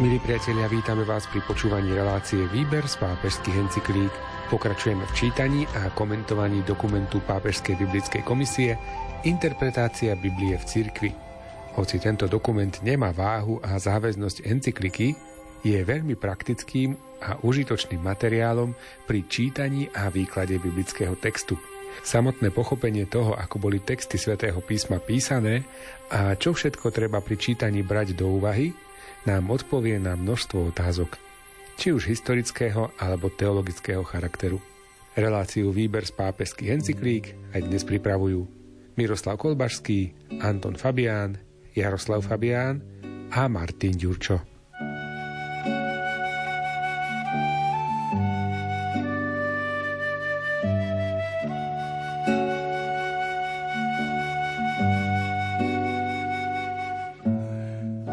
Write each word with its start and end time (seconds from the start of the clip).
Milí 0.00 0.16
priatelia, 0.16 0.64
vítame 0.64 1.04
vás 1.04 1.28
pri 1.28 1.44
počúvaní 1.44 1.92
relácie 1.92 2.48
Výber 2.48 2.88
z 2.88 2.96
pápežských 3.04 3.68
encyklík. 3.68 4.08
Pokračujeme 4.48 5.04
v 5.04 5.12
čítaní 5.12 5.68
a 5.76 5.92
komentovaní 5.92 6.64
dokumentu 6.64 7.20
Pápežskej 7.20 7.76
biblickej 7.76 8.24
komisie 8.24 8.80
Interpretácia 9.28 10.16
Biblie 10.16 10.56
v 10.56 10.64
cirkvi. 10.64 11.12
Hoci 11.76 12.00
tento 12.00 12.24
dokument 12.32 12.72
nemá 12.80 13.12
váhu 13.12 13.60
a 13.60 13.76
záväznosť 13.76 14.48
encykliky, 14.48 15.12
je 15.68 15.76
veľmi 15.84 16.16
praktickým 16.16 16.96
a 17.20 17.36
užitočným 17.44 18.00
materiálom 18.00 18.72
pri 19.04 19.28
čítaní 19.28 19.92
a 19.92 20.08
výklade 20.08 20.56
biblického 20.56 21.12
textu. 21.20 21.60
Samotné 22.00 22.48
pochopenie 22.56 23.04
toho, 23.04 23.36
ako 23.36 23.68
boli 23.68 23.84
texty 23.84 24.16
svätého 24.16 24.64
písma 24.64 24.96
písané 24.96 25.60
a 26.08 26.32
čo 26.40 26.56
všetko 26.56 26.88
treba 26.88 27.20
pri 27.20 27.36
čítaní 27.36 27.84
brať 27.84 28.16
do 28.16 28.40
úvahy, 28.40 28.72
nám 29.28 29.52
odpovie 29.52 30.00
na 30.00 30.16
množstvo 30.16 30.72
otázok, 30.72 31.16
či 31.76 31.92
už 31.92 32.08
historického 32.08 32.92
alebo 33.00 33.32
teologického 33.32 34.04
charakteru. 34.04 34.60
Reláciu 35.16 35.74
Výber 35.74 36.06
z 36.06 36.12
pápežských 36.14 36.70
encyklík 36.80 37.24
aj 37.56 37.60
dnes 37.66 37.82
pripravujú 37.82 38.46
Miroslav 38.96 39.40
Kolbašský, 39.40 40.14
Anton 40.44 40.76
Fabián, 40.76 41.40
Jaroslav 41.72 42.26
Fabián 42.26 42.82
a 43.30 43.46
Martin 43.46 43.94
Ďurčo. 43.94 44.49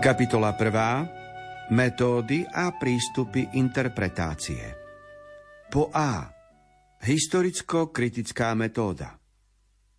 Kapitola 0.08 0.55
1. 0.55 1.75
Metódy 1.75 2.47
a 2.47 2.72
prístupy 2.80 3.59
interpretácie. 3.59 4.64
Po 5.67 5.91
A. 5.91 6.31
Historicko-kritická 7.03 8.55
metóda. 8.55 9.19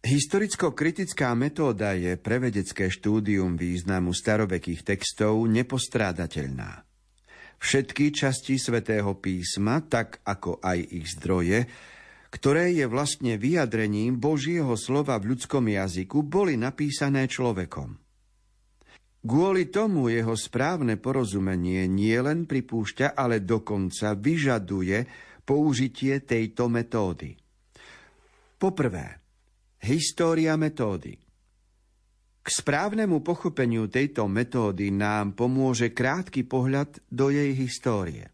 Historicko-kritická 0.01 1.37
metóda 1.37 1.93
je 1.93 2.17
prevedecké 2.17 2.89
štúdium 2.89 3.61
významu 3.61 4.17
starovekých 4.17 4.97
textov 4.97 5.45
nepostrádateľná. 5.45 6.89
Všetky 7.61 8.09
časti 8.09 8.57
svätého 8.57 9.13
písma, 9.21 9.85
tak 9.85 10.25
ako 10.25 10.65
aj 10.65 10.89
ich 10.89 11.21
zdroje, 11.21 11.69
ktoré 12.33 12.73
je 12.73 12.89
vlastne 12.89 13.37
vyjadrením 13.37 14.17
Božieho 14.17 14.73
slova 14.73 15.21
v 15.21 15.37
ľudskom 15.37 15.69
jazyku, 15.69 16.25
boli 16.25 16.57
napísané 16.57 17.29
človekom– 17.29 17.93
Kvôli 19.19 19.67
tomu 19.69 20.07
jeho 20.15 20.39
správne 20.39 20.95
porozumenie 20.95 21.91
nielen 21.91 22.47
pripúšťa, 22.47 23.19
ale 23.19 23.43
dokonca 23.43 24.15
vyžaduje 24.15 24.99
použitie 25.43 26.23
tejto 26.23 26.71
metódy. 26.71 27.35
Poprvé, 28.59 29.19
história 29.83 30.55
metódy. 30.55 31.19
K 32.39 32.47
správnemu 32.49 33.21
pochopeniu 33.21 33.91
tejto 33.93 34.25
metódy 34.25 34.89
nám 34.95 35.37
pomôže 35.37 35.93
krátky 35.93 36.49
pohľad 36.49 37.03
do 37.11 37.29
jej 37.29 37.53
histórie. 37.53 38.31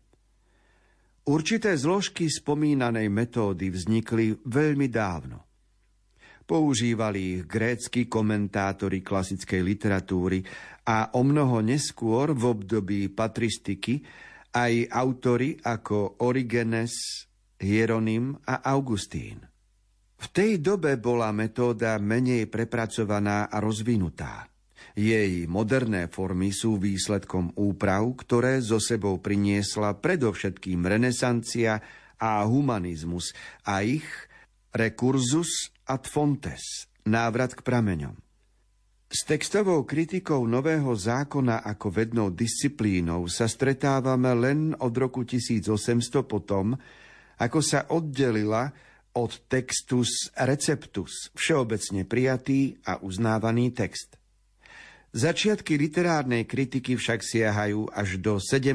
Určité 1.25 1.73
zložky 1.73 2.29
spomínanej 2.29 3.09
metódy 3.09 3.73
vznikli 3.73 4.37
veľmi 4.45 4.93
dávno. 4.93 5.49
Používali 6.45 7.41
ich 7.41 7.49
grécky 7.49 8.05
komentátori 8.05 9.01
klasickej 9.01 9.65
literatúry 9.65 10.45
a 10.85 11.17
o 11.17 11.25
mnoho 11.25 11.65
neskôr 11.65 12.37
v 12.37 12.43
období 12.45 13.01
patristiky 13.09 14.05
aj 14.55 14.87
autory 14.93 15.59
ako 15.59 16.23
Origenes, 16.23 17.27
Hieronym 17.59 18.37
a 18.45 18.61
Augustín. 18.71 19.43
V 20.21 20.27
tej 20.31 20.63
dobe 20.63 20.97
bola 20.97 21.35
metóda 21.35 22.01
menej 22.01 22.49
prepracovaná 22.49 23.51
a 23.51 23.61
rozvinutá. 23.61 24.49
Jej 24.95 25.51
moderné 25.51 26.07
formy 26.07 26.55
sú 26.55 26.79
výsledkom 26.79 27.51
úprav, 27.59 28.15
ktoré 28.15 28.63
zo 28.63 28.79
sebou 28.79 29.19
priniesla 29.19 29.99
predovšetkým 29.99 30.87
renesancia 30.87 31.83
a 32.15 32.47
humanizmus 32.47 33.35
a 33.67 33.83
ich 33.83 34.07
recursus 34.71 35.75
ad 35.85 36.07
fontes, 36.07 36.87
návrat 37.05 37.59
k 37.59 37.61
prameňom. 37.67 38.24
S 39.15 39.23
textovou 39.23 39.87
kritikou 39.87 40.43
nového 40.43 40.91
zákona 40.91 41.63
ako 41.63 41.87
vednou 41.87 42.35
disciplínou 42.35 43.31
sa 43.31 43.47
stretávame 43.47 44.35
len 44.35 44.75
od 44.83 44.91
roku 44.91 45.23
1800 45.23 46.27
potom, 46.27 46.75
ako 47.39 47.63
sa 47.63 47.87
oddelila 47.95 48.75
od 49.15 49.39
textus 49.47 50.35
receptus, 50.35 51.31
všeobecne 51.31 52.03
prijatý 52.11 52.75
a 52.91 52.99
uznávaný 52.99 53.71
text. 53.71 54.19
Začiatky 55.15 55.79
literárnej 55.79 56.43
kritiky 56.43 56.99
však 56.99 57.23
siahajú 57.23 57.87
až 57.95 58.19
do 58.19 58.43
17. 58.43 58.75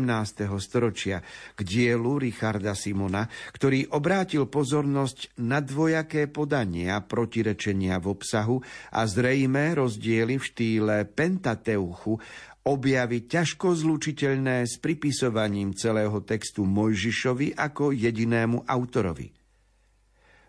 storočia 0.64 1.20
k 1.52 1.60
dielu 1.68 2.16
Richarda 2.16 2.80
Simona, 2.80 3.28
ktorý 3.52 3.92
obrátil 3.92 4.48
pozornosť 4.48 5.36
na 5.44 5.60
dvojaké 5.60 6.32
podania 6.32 7.04
protirečenia 7.04 8.00
v 8.00 8.16
obsahu 8.16 8.64
a 8.96 9.04
zrejme 9.04 9.84
rozdiely 9.84 10.40
v 10.40 10.44
štýle 10.48 10.96
Pentateuchu 11.12 12.16
objaviť 12.64 13.24
ťažko 13.28 13.76
zlučiteľné 13.76 14.64
s 14.64 14.80
pripisovaním 14.80 15.76
celého 15.76 16.24
textu 16.24 16.64
Mojžišovi 16.64 17.60
ako 17.60 17.92
jedinému 17.92 18.64
autorovi. 18.64 19.28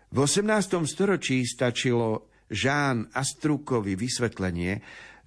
V 0.07 0.17
18. 0.23 0.87
storočí 0.87 1.43
stačilo 1.43 2.31
Žán 2.47 3.11
Astrukovi 3.11 3.99
vysvetlenie, 3.99 4.79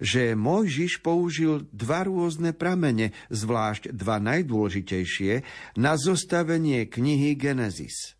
že 0.05 0.37
Mojžiš 0.37 1.01
použil 1.01 1.65
dva 1.73 2.05
rôzne 2.05 2.53
pramene, 2.53 3.17
zvlášť 3.33 3.89
dva 3.89 4.21
najdôležitejšie, 4.21 5.41
na 5.81 5.97
zostavenie 5.97 6.85
knihy 6.85 7.33
Genesis. 7.33 8.13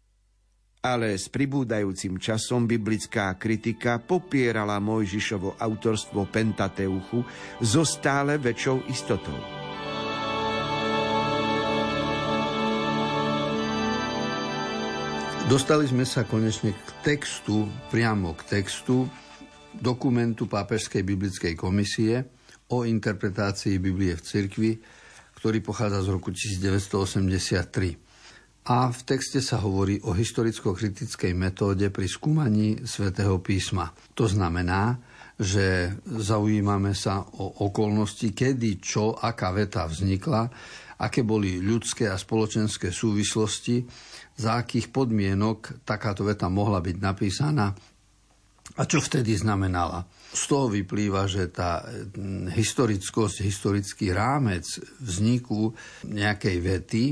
Ale 0.82 1.18
s 1.18 1.30
pribúdajúcim 1.30 2.18
časom 2.18 2.66
biblická 2.66 3.38
kritika 3.38 4.02
popierala 4.02 4.82
Mojžišovo 4.82 5.62
autorstvo 5.62 6.26
Pentateuchu 6.30 7.22
so 7.62 7.82
stále 7.86 8.42
väčšou 8.42 8.90
istotou. 8.90 9.38
Dostali 15.46 15.86
sme 15.86 16.10
sa 16.10 16.26
konečne 16.26 16.74
k 16.74 16.90
textu, 17.06 17.70
priamo 17.94 18.34
k 18.34 18.42
textu, 18.58 19.06
dokumentu 19.80 20.48
Pápežskej 20.48 21.04
biblickej 21.04 21.54
komisie 21.54 22.26
o 22.72 22.88
interpretácii 22.88 23.78
Biblie 23.78 24.18
v 24.18 24.26
cirkvi, 24.26 24.72
ktorý 25.38 25.62
pochádza 25.62 26.02
z 26.02 26.10
roku 26.10 26.34
1983. 26.34 28.66
A 28.66 28.90
v 28.90 29.02
texte 29.06 29.46
sa 29.46 29.62
hovorí 29.62 30.02
o 30.02 30.18
historicko-kritickej 30.18 31.38
metóde 31.38 31.94
pri 31.94 32.10
skúmaní 32.10 32.82
svätého 32.82 33.38
písma. 33.38 33.94
To 34.18 34.26
znamená, 34.26 34.98
že 35.38 35.94
zaujímame 36.10 36.98
sa 36.98 37.22
o 37.22 37.70
okolnosti, 37.70 38.34
kedy, 38.34 38.82
čo, 38.82 39.14
aká 39.14 39.54
veta 39.54 39.86
vznikla, 39.86 40.50
aké 40.98 41.22
boli 41.22 41.62
ľudské 41.62 42.10
a 42.10 42.18
spoločenské 42.18 42.90
súvislosti, 42.90 43.86
za 44.36 44.58
akých 44.58 44.90
podmienok 44.90 45.86
takáto 45.86 46.26
veta 46.26 46.50
mohla 46.50 46.82
byť 46.82 46.98
napísaná 46.98 47.70
a 48.76 48.82
čo 48.84 49.00
vtedy 49.00 49.36
znamenala? 49.40 50.04
Z 50.36 50.52
toho 50.52 50.68
vyplýva, 50.68 51.32
že 51.32 51.48
tá 51.48 51.80
historickosť, 52.52 53.40
historický 53.40 54.12
rámec 54.12 54.68
vzniku 55.00 55.72
nejakej 56.04 56.58
vety 56.60 57.04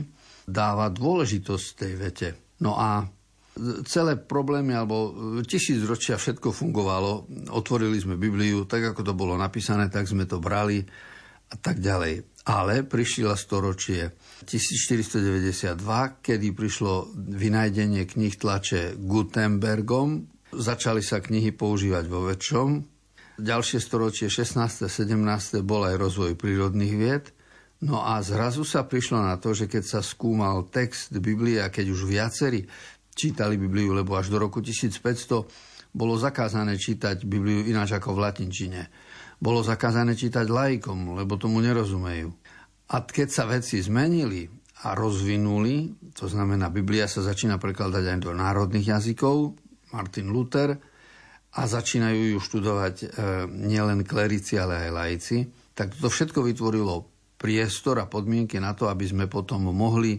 dáva 0.43 0.91
dôležitosť 0.91 1.67
tej 1.79 1.93
vete. 1.95 2.29
No 2.59 2.75
a 2.75 3.07
celé 3.87 4.17
problémy, 4.19 4.75
alebo 4.75 5.13
tisíc 5.45 5.79
ročia 5.85 6.19
všetko 6.19 6.51
fungovalo, 6.51 7.29
otvorili 7.53 7.95
sme 8.01 8.19
Bibliu, 8.19 8.65
tak 8.67 8.91
ako 8.91 9.01
to 9.05 9.13
bolo 9.15 9.39
napísané, 9.39 9.87
tak 9.87 10.09
sme 10.09 10.27
to 10.27 10.43
brali 10.43 10.83
a 11.47 11.55
tak 11.55 11.79
ďalej. 11.79 12.43
Ale 12.43 12.83
prišla 12.83 13.39
storočie 13.39 14.11
1492, 14.43 15.79
kedy 16.19 16.47
prišlo 16.51 17.15
vynajdenie 17.15 18.03
knih 18.03 18.35
tlače 18.35 18.99
Gutenbergom, 18.99 20.32
Začali 20.53 21.01
sa 21.01 21.17
knihy 21.17 21.49
používať 21.53 22.05
vo 22.05 22.29
väčšom. 22.29 22.69
Ďalšie 23.41 23.79
storočie 23.81 24.29
16. 24.29 24.85
17. 24.85 25.65
bol 25.65 25.89
aj 25.89 25.97
rozvoj 25.97 26.37
prírodných 26.37 26.93
vied. 26.93 27.25
No 27.81 28.05
a 28.05 28.21
zrazu 28.21 28.61
sa 28.61 28.85
prišlo 28.85 29.19
na 29.19 29.35
to, 29.41 29.57
že 29.57 29.65
keď 29.65 29.83
sa 29.83 29.99
skúmal 30.05 30.69
text 30.69 31.11
Biblie 31.17 31.57
a 31.59 31.73
keď 31.73 31.85
už 31.91 32.05
viacerí 32.05 32.63
čítali 33.11 33.57
Bibliu, 33.57 33.97
lebo 33.97 34.13
až 34.13 34.29
do 34.29 34.37
roku 34.37 34.61
1500 34.61 35.91
bolo 35.93 36.13
zakázané 36.17 36.77
čítať 36.77 37.25
Bibliu 37.25 37.65
ináč 37.65 37.97
ako 37.97 38.17
v 38.17 38.23
latinčine. 38.29 38.81
Bolo 39.41 39.65
zakázané 39.65 40.13
čítať 40.13 40.47
laikom, 40.47 41.17
lebo 41.17 41.35
tomu 41.35 41.61
nerozumejú. 41.61 42.29
A 42.93 43.01
keď 43.01 43.29
sa 43.29 43.43
veci 43.49 43.81
zmenili 43.81 44.45
a 44.85 44.93
rozvinuli, 44.93 45.91
to 46.13 46.29
znamená, 46.29 46.69
Biblia 46.69 47.09
sa 47.09 47.25
začína 47.25 47.57
prekladať 47.57 48.03
aj 48.13 48.19
do 48.21 48.31
národných 48.31 48.95
jazykov, 48.95 49.57
Martin 49.93 50.33
Luther, 50.33 50.75
a 51.53 51.69
začínajú 51.69 52.33
ju 52.33 52.39
študovať 52.41 52.95
e, 52.97 53.05
nielen 53.45 54.01
klerici, 54.01 54.57
ale 54.57 54.89
aj 54.89 54.91
laici, 54.91 55.37
tak 55.77 55.93
to 55.93 56.09
všetko 56.09 56.41
vytvorilo 56.49 57.05
priestor 57.37 58.01
a 58.01 58.09
podmienky 58.09 58.57
na 58.57 58.73
to, 58.73 58.89
aby 58.89 59.05
sme 59.05 59.25
potom 59.29 59.69
mohli 59.69 60.17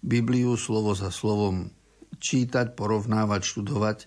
Bibliu 0.00 0.56
slovo 0.56 0.96
za 0.96 1.12
slovom 1.12 1.68
čítať, 2.16 2.72
porovnávať, 2.72 3.40
študovať 3.44 3.98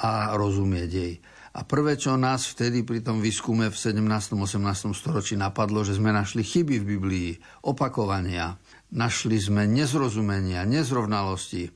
a 0.00 0.32
rozumieť 0.36 0.90
jej. 0.92 1.14
A 1.56 1.64
prvé, 1.64 1.96
čo 1.96 2.20
nás 2.20 2.52
vtedy 2.52 2.84
pri 2.84 3.00
tom 3.00 3.24
výskume 3.24 3.72
v 3.72 3.76
17. 3.76 3.96
18. 4.36 4.92
storočí 4.92 5.40
napadlo, 5.40 5.80
že 5.84 5.96
sme 5.96 6.12
našli 6.12 6.44
chyby 6.44 6.84
v 6.84 6.88
Biblii, 6.96 7.30
opakovania, 7.64 8.60
našli 8.92 9.40
sme 9.40 9.64
nezrozumenia, 9.64 10.68
nezrovnalosti, 10.68 11.72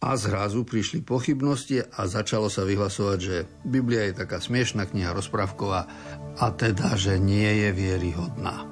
a 0.00 0.16
zrazu 0.16 0.64
prišli 0.64 1.04
pochybnosti 1.04 1.84
a 1.84 2.08
začalo 2.08 2.48
sa 2.48 2.64
vyhlasovať, 2.64 3.18
že 3.20 3.44
Biblia 3.68 4.08
je 4.08 4.24
taká 4.24 4.40
smiešná 4.40 4.88
kniha 4.88 5.12
rozprávková 5.12 5.84
a 6.40 6.46
teda, 6.56 6.96
že 6.96 7.20
nie 7.20 7.68
je 7.68 7.70
vieryhodná. 7.76 8.69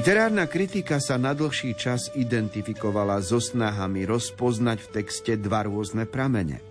Literárna 0.00 0.48
kritika 0.48 0.96
sa 0.96 1.20
na 1.20 1.36
dlhší 1.36 1.76
čas 1.76 2.08
identifikovala 2.16 3.20
so 3.20 3.36
snahami 3.36 4.08
rozpoznať 4.08 4.80
v 4.80 4.88
texte 4.96 5.36
dva 5.36 5.68
rôzne 5.68 6.08
pramene. 6.08 6.64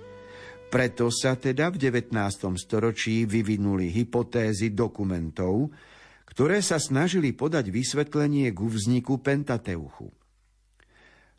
Preto 0.74 1.14
sa 1.14 1.38
teda 1.38 1.70
v 1.70 1.78
19. 1.78 2.10
storočí 2.58 3.30
vyvinuli 3.30 3.94
hypotézy 3.94 4.74
dokumentov, 4.74 5.70
ktoré 6.26 6.66
sa 6.66 6.81
snažili 6.81 7.38
podať 7.38 7.70
vysvetlenie 7.70 8.50
ku 8.50 8.66
vzniku 8.66 9.22
Pentateuchu. 9.22 10.10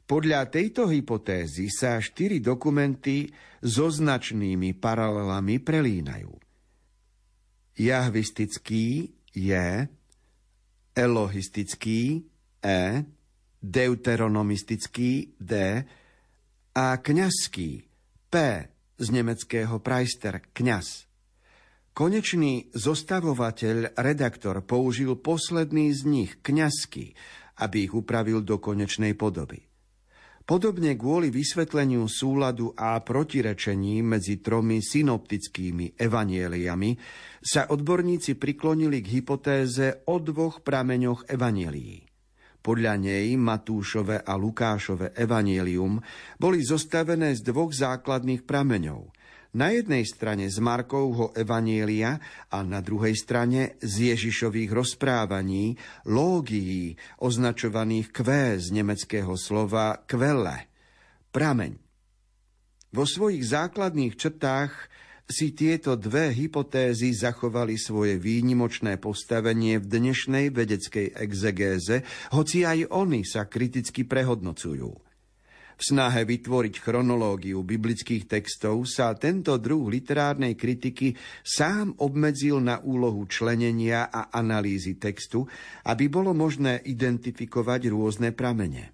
Podľa 0.07 0.47
tejto 0.47 0.87
hypotézy 0.87 1.75
sa 1.75 1.99
štyri 1.99 2.39
dokumenty 2.39 3.35
so 3.67 3.91
značnými 3.91 4.79
paralelami 4.79 5.59
prelínajú. 5.59 6.39
Jahvistický 7.83 9.11
je, 9.35 9.91
elohistický 10.97 12.31
E, 12.61 13.05
deuteronomistický 13.61 15.37
D 15.41 15.53
a 16.77 16.87
kňazský 17.01 17.71
P 18.29 18.35
z 19.01 19.07
nemeckého 19.09 19.81
Preister 19.81 20.45
kňaz. 20.53 21.09
Konečný 21.97 22.69
zostavovateľ, 22.77 23.97
redaktor 23.97 24.61
použil 24.65 25.17
posledný 25.17 25.93
z 25.97 26.01
nich, 26.05 26.33
kňazský, 26.45 27.17
aby 27.65 27.77
ich 27.89 27.93
upravil 27.97 28.45
do 28.45 28.61
konečnej 28.61 29.17
podoby. 29.17 29.70
Podobne 30.51 30.99
kvôli 30.99 31.31
vysvetleniu 31.31 32.11
súladu 32.11 32.75
a 32.75 32.99
protirečení 32.99 34.03
medzi 34.03 34.43
tromi 34.43 34.83
synoptickými 34.83 35.95
evanieliami 35.95 36.91
sa 37.39 37.71
odborníci 37.71 38.35
priklonili 38.35 38.99
k 38.99 39.23
hypotéze 39.23 40.03
o 40.11 40.19
dvoch 40.19 40.59
prameňoch 40.67 41.31
evanielií. 41.31 42.03
Podľa 42.67 42.99
nej 42.99 43.31
Matúšove 43.39 44.27
a 44.27 44.35
Lukášove 44.35 45.15
evanielium 45.15 46.03
boli 46.43 46.67
zostavené 46.67 47.31
z 47.39 47.47
dvoch 47.47 47.71
základných 47.71 48.43
prameňov– 48.43 49.07
na 49.55 49.75
jednej 49.75 50.07
strane 50.07 50.47
z 50.47 50.59
Markovho 50.63 51.35
Evanielia 51.35 52.23
a 52.51 52.63
na 52.63 52.79
druhej 52.79 53.15
strane 53.19 53.75
z 53.83 54.15
Ježišových 54.15 54.71
rozprávaní, 54.71 55.75
lógií, 56.07 56.95
označovaných 57.19 58.15
kvé 58.15 58.59
z 58.63 58.71
nemeckého 58.71 59.35
slova 59.35 60.03
kvele, 60.07 60.71
prameň. 61.35 61.79
Vo 62.91 63.07
svojich 63.07 63.47
základných 63.47 64.19
črtách 64.19 64.91
si 65.31 65.55
tieto 65.55 65.95
dve 65.95 66.35
hypotézy 66.35 67.15
zachovali 67.15 67.79
svoje 67.79 68.19
výnimočné 68.19 68.99
postavenie 68.99 69.79
v 69.79 69.87
dnešnej 69.87 70.51
vedeckej 70.51 71.15
exegéze, 71.15 72.03
hoci 72.35 72.67
aj 72.67 72.91
oni 72.91 73.23
sa 73.23 73.47
kriticky 73.47 74.03
prehodnocujú. 74.03 75.10
V 75.81 75.97
snahe 75.97 76.29
vytvoriť 76.29 76.77
chronológiu 76.85 77.65
biblických 77.65 78.29
textov 78.29 78.85
sa 78.85 79.17
tento 79.17 79.57
druh 79.57 79.89
literárnej 79.89 80.53
kritiky 80.53 81.17
sám 81.41 81.97
obmedzil 82.05 82.61
na 82.61 82.85
úlohu 82.85 83.25
členenia 83.25 84.13
a 84.13 84.29
analýzy 84.29 85.01
textu, 85.01 85.49
aby 85.89 86.13
bolo 86.13 86.37
možné 86.37 86.85
identifikovať 86.85 87.89
rôzne 87.97 88.37
pramene. 88.37 88.93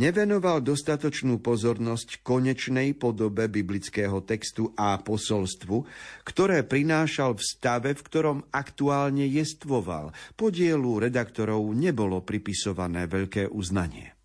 Nevenoval 0.00 0.64
dostatočnú 0.64 1.44
pozornosť 1.44 2.24
konečnej 2.24 2.96
podobe 2.96 3.44
biblického 3.52 4.24
textu 4.24 4.72
a 4.72 4.96
posolstvu, 4.96 5.84
ktoré 6.24 6.64
prinášal 6.64 7.36
v 7.36 7.42
stave, 7.44 7.92
v 7.92 8.00
ktorom 8.00 8.38
aktuálne 8.48 9.28
jestvoval. 9.28 10.16
Podielu 10.40 11.04
redaktorov 11.04 11.68
nebolo 11.76 12.24
pripisované 12.24 13.04
veľké 13.04 13.52
uznanie. 13.52 14.19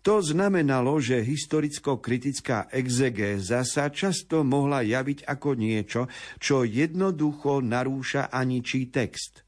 To 0.00 0.24
znamenalo, 0.24 0.96
že 0.96 1.20
historicko-kritická 1.20 2.72
exegéza 2.72 3.60
sa 3.68 3.92
často 3.92 4.40
mohla 4.40 4.80
javiť 4.80 5.28
ako 5.28 5.50
niečo, 5.52 6.08
čo 6.40 6.64
jednoducho 6.64 7.60
narúša 7.60 8.32
aničí 8.32 8.88
text. 8.88 9.44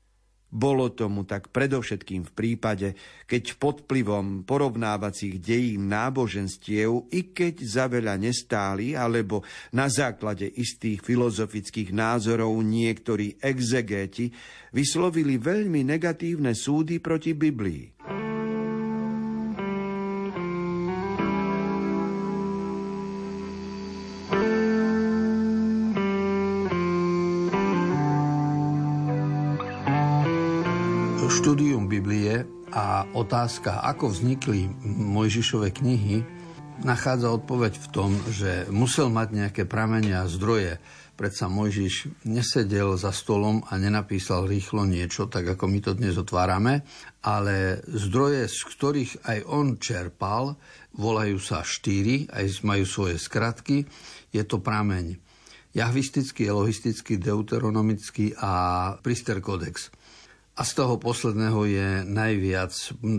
Bolo 0.52 0.92
tomu 0.92 1.24
tak 1.24 1.48
predovšetkým 1.48 2.28
v 2.28 2.32
prípade, 2.36 2.92
keď 3.24 3.56
pod 3.56 3.88
vplyvom 3.88 4.44
porovnávacích 4.44 5.40
dejín 5.40 5.88
náboženstiev, 5.88 7.08
i 7.08 7.32
keď 7.32 7.54
za 7.64 7.88
veľa 7.88 8.20
nestáli, 8.20 8.92
alebo 8.92 9.40
na 9.72 9.88
základe 9.88 10.44
istých 10.44 11.00
filozofických 11.00 11.96
názorov 11.96 12.52
niektorí 12.60 13.40
exegéti 13.40 14.28
vyslovili 14.76 15.40
veľmi 15.40 15.88
negatívne 15.88 16.52
súdy 16.52 17.00
proti 17.00 17.32
Biblii. 17.32 18.11
Biblie 31.92 32.48
A 32.72 33.04
otázka, 33.12 33.84
ako 33.84 34.08
vznikli 34.16 34.64
Mojžišové 34.88 35.76
knihy, 35.76 36.24
nachádza 36.80 37.28
odpoveď 37.28 37.76
v 37.76 37.86
tom, 37.92 38.10
že 38.32 38.64
musel 38.72 39.12
mať 39.12 39.28
nejaké 39.36 39.62
pramenia 39.68 40.24
a 40.24 40.30
zdroje. 40.30 40.80
Predsa 41.20 41.52
Mojžiš 41.52 42.24
nesedel 42.24 42.96
za 42.96 43.12
stolom 43.12 43.60
a 43.68 43.76
nenapísal 43.76 44.48
rýchlo 44.48 44.88
niečo, 44.88 45.28
tak 45.28 45.52
ako 45.52 45.68
my 45.68 45.78
to 45.84 45.92
dnes 45.92 46.16
otvárame, 46.16 46.80
ale 47.28 47.84
zdroje, 47.84 48.48
z 48.48 48.60
ktorých 48.72 49.12
aj 49.28 49.38
on 49.52 49.76
čerpal, 49.76 50.56
volajú 50.96 51.36
sa 51.44 51.60
štyri, 51.60 52.24
aj 52.32 52.64
majú 52.64 52.88
svoje 52.88 53.20
skratky, 53.20 53.84
je 54.32 54.42
to 54.48 54.64
prameň 54.64 55.20
jahvistický, 55.76 56.48
elohistický, 56.48 57.20
deuteronomický 57.20 58.32
a 58.40 58.52
prister 59.04 59.44
kodex 59.44 59.92
a 60.52 60.62
z 60.68 60.72
toho 60.76 61.00
posledného 61.00 61.60
je 61.64 61.88
najviac 62.04 62.72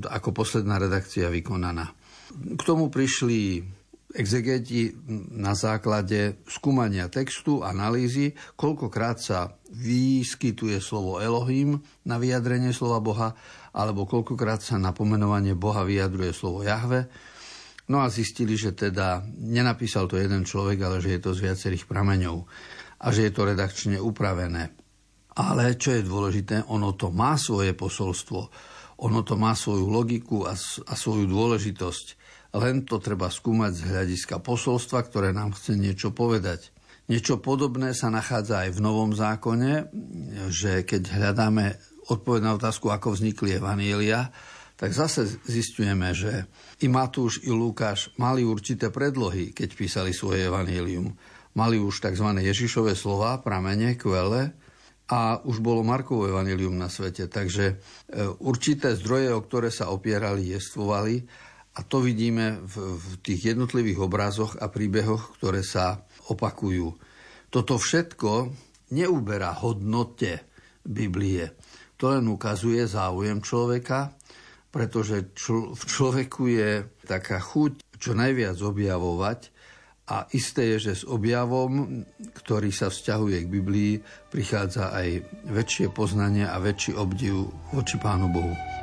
ako 0.06 0.30
posledná 0.32 0.78
redakcia 0.78 1.34
vykonaná. 1.34 1.90
K 2.34 2.62
tomu 2.62 2.94
prišli 2.94 3.66
exegeti 4.13 4.94
na 5.34 5.58
základe 5.58 6.46
skúmania 6.46 7.10
textu, 7.10 7.66
analýzy, 7.66 8.38
koľkokrát 8.54 9.18
sa 9.18 9.58
vyskytuje 9.74 10.78
slovo 10.78 11.18
Elohim 11.18 11.82
na 12.06 12.22
vyjadrenie 12.22 12.70
slova 12.70 13.02
Boha, 13.02 13.30
alebo 13.74 14.06
koľkokrát 14.06 14.62
sa 14.62 14.78
na 14.78 14.94
pomenovanie 14.94 15.58
Boha 15.58 15.82
vyjadruje 15.82 16.30
slovo 16.30 16.62
Jahve. 16.62 17.10
No 17.90 18.06
a 18.06 18.08
zistili, 18.13 18.54
že 18.54 18.78
teda 18.78 19.25
nenapísal 19.42 20.06
to 20.06 20.22
jeden 20.22 20.46
človek, 20.46 20.78
ale 20.86 21.02
že 21.02 21.18
je 21.18 21.20
to 21.20 21.34
z 21.34 21.50
viacerých 21.50 21.90
prameňov 21.90 22.46
a 23.02 23.08
že 23.10 23.28
je 23.28 23.32
to 23.34 23.50
redakčne 23.50 23.98
upravené. 23.98 24.83
Ale 25.34 25.74
čo 25.82 25.98
je 25.98 26.06
dôležité, 26.06 26.70
ono 26.70 26.94
to 26.94 27.10
má 27.10 27.34
svoje 27.42 27.74
posolstvo, 27.74 28.40
ono 29.02 29.20
to 29.25 29.34
má 29.34 29.58
svoju 29.58 29.90
logiku 29.90 30.46
a, 30.46 30.54
a 30.88 30.94
svoju 30.94 31.25
dôležitosť. 31.25 32.06
Len 32.54 32.86
to 32.86 33.02
treba 33.02 33.34
skúmať 33.34 33.72
z 33.74 33.82
hľadiska 33.90 34.38
posolstva, 34.38 35.02
ktoré 35.10 35.34
nám 35.34 35.58
chce 35.58 35.74
niečo 35.74 36.13
povedať. 36.13 36.70
Niečo 37.10 37.42
podobné 37.42 37.98
sa 37.98 38.13
nachádza 38.13 38.70
aj 38.70 38.78
v 38.78 38.84
Novom 38.86 39.12
zákone, 39.12 39.90
že 40.54 40.86
keď 40.86 41.18
hľadáme 41.18 41.75
odpoveď 42.13 42.42
na 42.46 42.56
otázku, 42.56 42.94
ako 42.94 43.18
vznikli 43.18 43.58
Evanielia, 43.58 44.32
tak 44.78 44.94
zase 44.94 45.28
zistujeme, 45.50 46.13
že 46.16 46.48
i 46.80 46.88
Matúš, 46.88 47.44
i 47.44 47.52
Lukáš 47.52 48.13
mali 48.22 48.46
určité 48.46 48.94
predlohy, 48.94 49.52
keď 49.52 49.70
písali 49.75 50.12
svoje 50.13 50.46
Evangelium. 50.48 51.13
Mali 51.54 51.78
už 51.78 52.02
tzv. 52.02 52.28
Ježišové 52.40 52.98
slova, 52.98 53.38
pramene, 53.42 53.94
kvele, 54.00 54.56
a 55.12 55.44
už 55.44 55.60
bolo 55.60 55.84
Markovo 55.84 56.30
evanilium 56.30 56.80
na 56.80 56.88
svete. 56.88 57.28
Takže 57.28 57.66
e, 57.68 57.76
určité 58.40 58.96
zdroje, 58.96 59.36
o 59.36 59.44
ktoré 59.44 59.68
sa 59.68 59.92
opierali, 59.92 60.56
jestvovali 60.56 61.28
a 61.74 61.80
to 61.82 62.06
vidíme 62.06 62.62
v, 62.64 62.96
v 62.96 63.08
tých 63.20 63.54
jednotlivých 63.54 64.00
obrazoch 64.06 64.56
a 64.62 64.70
príbehoch, 64.70 65.36
ktoré 65.42 65.66
sa 65.66 66.06
opakujú. 66.30 66.94
Toto 67.50 67.78
všetko 67.82 68.54
neuberá 68.94 69.58
hodnote 69.58 70.46
Biblie. 70.86 71.54
To 71.98 72.14
len 72.14 72.30
ukazuje 72.30 72.86
záujem 72.86 73.42
človeka, 73.42 74.14
pretože 74.74 75.34
čl- 75.38 75.74
v 75.74 75.84
človeku 75.86 76.44
je 76.50 76.70
taká 77.06 77.38
chuť 77.42 77.86
čo 77.98 78.18
najviac 78.18 78.58
objavovať 78.58 79.53
a 80.04 80.28
isté 80.36 80.76
je, 80.76 80.92
že 80.92 80.94
s 81.00 81.04
objavom, 81.08 82.04
ktorý 82.36 82.76
sa 82.76 82.92
vzťahuje 82.92 83.38
k 83.48 83.54
Biblii, 83.54 83.94
prichádza 84.28 84.92
aj 84.92 85.24
väčšie 85.48 85.96
poznanie 85.96 86.44
a 86.44 86.60
väčší 86.60 87.00
obdiv 87.00 87.48
voči 87.72 87.96
Pánu 88.04 88.28
Bohu. 88.28 88.83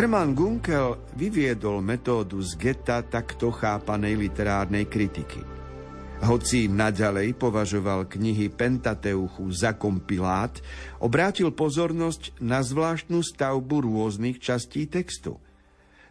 Hermann 0.00 0.32
Gunkel 0.32 0.96
vyviedol 1.12 1.84
metódu 1.84 2.40
z 2.40 2.56
geta 2.56 3.04
takto 3.04 3.52
chápanej 3.52 4.16
literárnej 4.16 4.88
kritiky. 4.88 5.44
Hoci 6.24 6.72
naďalej 6.72 7.36
považoval 7.36 8.08
knihy 8.08 8.48
Pentateuchu 8.48 9.44
za 9.52 9.76
kompilát, 9.76 10.56
obrátil 11.04 11.52
pozornosť 11.52 12.40
na 12.40 12.64
zvláštnu 12.64 13.20
stavbu 13.20 13.84
rôznych 13.84 14.40
častí 14.40 14.88
textu. 14.88 15.36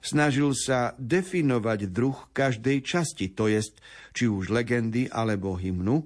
Snažil 0.05 0.53
sa 0.53 0.93
definovať 1.01 1.89
druh 1.89 2.29
každej 2.29 2.85
časti, 2.85 3.33
to 3.33 3.49
jest 3.49 3.81
či 4.13 4.29
už 4.29 4.53
legendy 4.53 5.09
alebo 5.09 5.57
hymnu, 5.57 6.05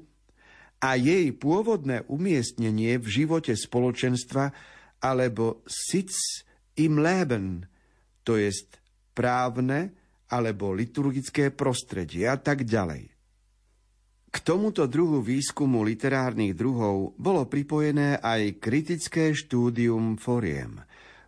a 0.79 0.95
jej 0.95 1.35
pôvodné 1.35 2.07
umiestnenie 2.07 2.95
v 2.95 3.07
živote 3.11 3.51
spoločenstva 3.51 4.55
alebo 5.03 5.59
sitz 5.67 6.47
im 6.79 7.03
Leben, 7.03 7.73
to 8.24 8.39
jest 8.39 8.80
právne 9.13 9.94
alebo 10.34 10.74
liturgické 10.74 11.53
prostredie 11.53 12.25
a 12.25 12.39
tak 12.42 12.65
ďalej. 12.65 13.13
K 14.34 14.42
tomuto 14.42 14.89
druhu 14.89 15.22
výskumu 15.22 15.86
literárnych 15.86 16.58
druhov 16.58 17.13
bolo 17.22 17.46
pripojené 17.46 18.18
aj 18.18 18.58
kritické 18.58 19.30
štúdium 19.30 20.18
foriem. 20.18 20.82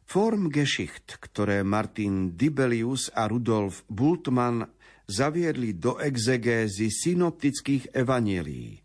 Formgeschicht, 0.10 1.22
ktoré 1.22 1.62
Martin 1.62 2.34
Dibelius 2.34 3.14
a 3.14 3.30
Rudolf 3.30 3.86
Bultmann 3.86 4.66
zaviedli 5.06 5.78
do 5.78 6.02
exegézy 6.02 6.90
synoptických 6.90 7.94
evanielií. 7.94 8.85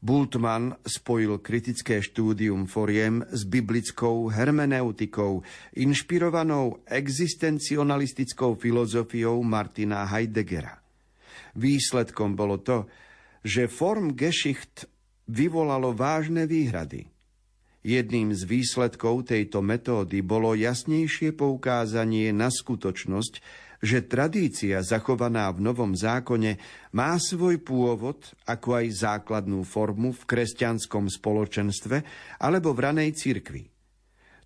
Bultmann 0.00 0.80
spojil 0.80 1.44
kritické 1.44 2.00
štúdium 2.00 2.64
foriem 2.64 3.20
s 3.28 3.44
biblickou 3.44 4.32
hermeneutikou, 4.32 5.44
inšpirovanou 5.76 6.80
existencionalistickou 6.88 8.56
filozofiou 8.56 9.44
Martina 9.44 10.08
Heideggera. 10.08 10.80
Výsledkom 11.52 12.32
bolo 12.32 12.64
to, 12.64 12.88
že 13.44 13.68
form 13.68 14.16
Geschicht 14.16 14.88
vyvolalo 15.28 15.92
vážne 15.92 16.48
výhrady. 16.48 17.04
Jedným 17.80 18.36
z 18.36 18.44
výsledkov 18.44 19.32
tejto 19.32 19.64
metódy 19.64 20.20
bolo 20.20 20.52
jasnejšie 20.52 21.32
poukázanie 21.32 22.28
na 22.32 22.52
skutočnosť, 22.52 23.40
že 23.80 24.04
tradícia 24.04 24.84
zachovaná 24.84 25.48
v 25.56 25.64
Novom 25.64 25.96
zákone 25.96 26.60
má 26.92 27.16
svoj 27.16 27.64
pôvod 27.64 28.28
ako 28.44 28.84
aj 28.84 28.86
základnú 28.92 29.64
formu 29.64 30.12
v 30.12 30.22
kresťanskom 30.28 31.08
spoločenstve 31.08 32.04
alebo 32.44 32.76
v 32.76 32.80
ranej 32.84 33.10
cirkvi. 33.16 33.72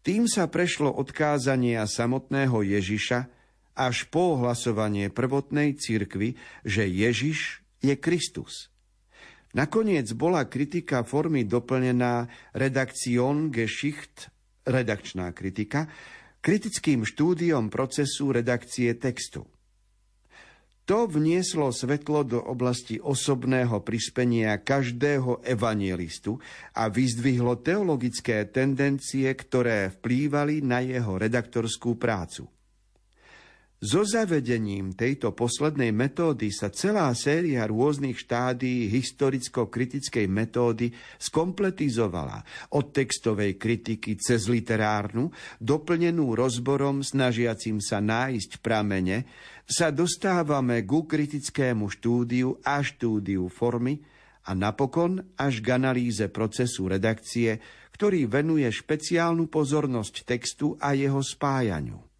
Tým 0.07 0.31
sa 0.31 0.47
prešlo 0.47 0.95
odkázania 0.95 1.83
samotného 1.89 2.63
Ježiša 2.63 3.19
až 3.75 4.07
po 4.07 4.39
ohlasovanie 4.39 5.11
prvotnej 5.11 5.75
cirkvi, 5.75 6.39
že 6.63 6.87
Ježiš 6.87 7.67
je 7.83 7.95
Kristus. 7.99 8.71
Nakoniec 9.55 10.11
bola 10.15 10.47
kritika 10.47 11.03
formy 11.03 11.47
doplnená 11.47 12.27
redakcion 12.55 13.51
Geschicht, 13.55 14.31
redakčná 14.67 15.31
kritika, 15.31 15.87
kritickým 16.45 17.09
štúdiom 17.09 17.73
procesu 17.73 18.29
redakcie 18.29 18.93
textu. 19.01 19.49
To 20.85 21.09
vnieslo 21.09 21.73
svetlo 21.73 22.29
do 22.29 22.45
oblasti 22.45 23.01
osobného 23.01 23.81
prispenia 23.81 24.61
každého 24.61 25.41
evangelistu 25.41 26.37
a 26.77 26.93
vyzdvihlo 26.93 27.65
teologické 27.65 28.45
tendencie, 28.53 29.25
ktoré 29.33 29.89
vplývali 29.97 30.61
na 30.61 30.85
jeho 30.85 31.17
redaktorskú 31.17 31.97
prácu. 31.97 32.54
So 33.85 34.01
zavedením 34.01 34.97
tejto 34.97 35.37
poslednej 35.37 35.93
metódy 35.93 36.49
sa 36.49 36.73
celá 36.73 37.13
séria 37.13 37.69
rôznych 37.69 38.17
štádií 38.17 38.89
historicko-kritickej 38.89 40.25
metódy 40.25 40.89
skompletizovala 41.21 42.41
od 42.73 42.97
textovej 42.97 43.61
kritiky 43.61 44.17
cez 44.17 44.49
literárnu, 44.49 45.29
doplnenú 45.61 46.33
rozborom 46.33 47.05
snažiacim 47.05 47.77
sa 47.85 48.01
nájsť 48.01 48.65
pramene, 48.65 49.29
sa 49.69 49.93
dostávame 49.93 50.81
ku 50.89 51.05
kritickému 51.05 51.85
štúdiu 51.93 52.57
a 52.65 52.81
štúdiu 52.81 53.53
formy 53.53 54.01
a 54.49 54.57
napokon 54.57 55.21
až 55.37 55.61
k 55.61 55.77
analýze 55.77 56.25
procesu 56.33 56.89
redakcie, 56.89 57.61
ktorý 57.93 58.33
venuje 58.33 58.65
špeciálnu 58.65 59.53
pozornosť 59.53 60.25
textu 60.25 60.73
a 60.81 60.97
jeho 60.97 61.21
spájaniu. 61.21 62.14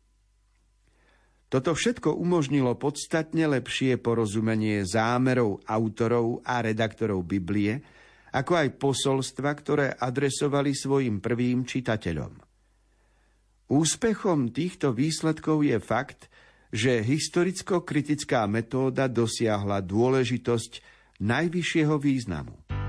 Toto 1.55 1.71
všetko 1.71 2.19
umožnilo 2.19 2.75
podstatne 2.75 3.47
lepšie 3.47 4.03
porozumenie 4.03 4.83
zámerov 4.83 5.63
autorov 5.71 6.43
a 6.43 6.59
redaktorov 6.59 7.23
Biblie, 7.23 7.79
ako 8.35 8.59
aj 8.59 8.69
posolstva, 8.75 9.55
ktoré 9.55 9.87
adresovali 9.95 10.75
svojim 10.75 11.23
prvým 11.23 11.63
čitateľom. 11.63 12.43
Úspechom 13.71 14.51
týchto 14.51 14.99
výsledkov 14.99 15.63
je 15.63 15.79
fakt, 15.79 16.27
že 16.75 17.07
historicko-kritická 17.07 18.51
metóda 18.51 19.07
dosiahla 19.07 19.79
dôležitosť 19.79 20.83
najvyššieho 21.23 21.95
významu. 22.03 22.84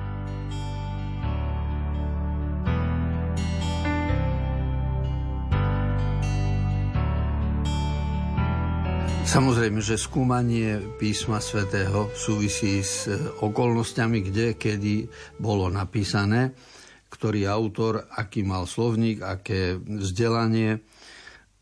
Samozrejme, 9.25 9.81
že 9.81 9.97
skúmanie 9.97 10.77
písma 11.01 11.41
svätého 11.41 12.13
súvisí 12.13 12.85
s 12.85 13.09
e, 13.09 13.17
okolnostiami, 13.17 14.21
kde, 14.21 14.53
kedy 14.53 15.09
bolo 15.41 15.65
napísané, 15.65 16.53
ktorý 17.09 17.49
autor, 17.49 18.05
aký 18.13 18.45
mal 18.45 18.69
slovník, 18.69 19.25
aké 19.25 19.81
vzdelanie 19.81 20.77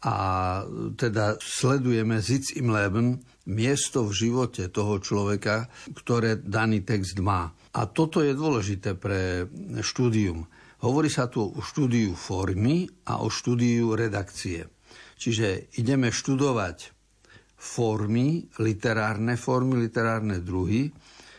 a 0.03 0.15
teda 0.99 1.39
sledujeme 1.39 2.19
Sitz 2.19 2.51
im 2.59 2.67
Leben, 2.67 3.23
miesto 3.47 4.03
v 4.03 4.11
živote 4.11 4.67
toho 4.67 4.99
človeka, 4.99 5.71
ktoré 5.95 6.43
daný 6.43 6.83
text 6.83 7.15
má. 7.23 7.47
A 7.71 7.87
toto 7.87 8.19
je 8.19 8.35
dôležité 8.35 8.99
pre 8.99 9.47
štúdium. 9.79 10.43
Hovorí 10.83 11.07
sa 11.07 11.31
tu 11.31 11.47
o 11.47 11.61
štúdiu 11.63 12.11
formy 12.19 12.91
a 13.07 13.23
o 13.23 13.31
štúdiu 13.31 13.95
redakcie. 13.95 14.67
Čiže 15.15 15.71
ideme 15.79 16.11
študovať 16.11 17.02
formy, 17.63 18.43
literárne 18.59 19.39
formy, 19.39 19.87
literárne 19.87 20.43
druhy, 20.43 20.91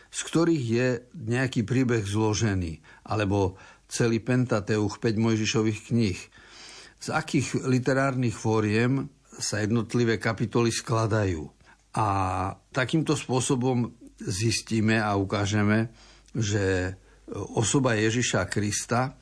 z 0.09 0.19
ktorých 0.25 0.65
je 0.65 0.87
nejaký 1.13 1.61
príbeh 1.61 2.01
zložený, 2.01 3.05
alebo 3.05 3.61
celý 3.85 4.17
Pentateuch, 4.25 4.97
5 4.97 5.21
Mojžišových 5.21 5.79
kníh. 5.93 6.19
Z 6.97 7.13
akých 7.13 7.61
literárnych 7.69 8.33
fóriem 8.33 9.05
sa 9.37 9.61
jednotlivé 9.61 10.17
kapitoly 10.17 10.73
skladajú. 10.73 11.45
A 11.93 12.07
takýmto 12.73 13.13
spôsobom 13.13 13.93
zistíme 14.17 14.97
a 14.97 15.13
ukážeme, 15.13 15.93
že 16.33 16.95
osoba 17.53 17.93
Ježiša 17.93 18.49
Krista 18.49 19.13